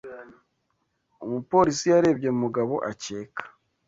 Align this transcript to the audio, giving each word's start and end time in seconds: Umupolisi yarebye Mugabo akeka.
Umupolisi 1.25 1.85
yarebye 1.93 2.29
Mugabo 2.41 2.75
akeka. 2.89 3.43